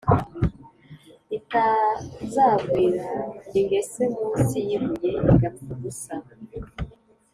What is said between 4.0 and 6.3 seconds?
mu nsi y’ibuye, igapfa ubusa.